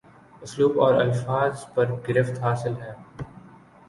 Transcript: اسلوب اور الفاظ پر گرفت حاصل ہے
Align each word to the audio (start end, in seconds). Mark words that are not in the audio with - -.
اسلوب 0.41 0.79
اور 0.79 0.93
الفاظ 0.93 1.65
پر 1.73 1.91
گرفت 2.07 2.39
حاصل 2.39 2.73
ہے 2.81 2.93